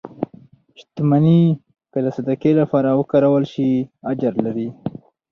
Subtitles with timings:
[0.79, 1.41] •شتمني
[1.91, 3.69] که د صدقې لپاره وکارول شي،
[4.11, 4.69] اجر لري.